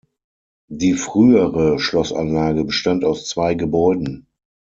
[0.71, 4.25] Die frühere Schlossanlage bestand aus zwei Gebäuden.